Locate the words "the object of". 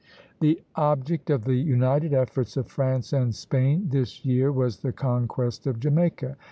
0.39-1.43